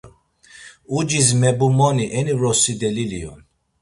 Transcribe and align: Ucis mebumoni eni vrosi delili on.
Ucis 0.99 1.27
mebumoni 1.41 2.05
eni 2.17 2.31
vrosi 2.39 2.73
delili 2.81 3.21
on. 3.33 3.39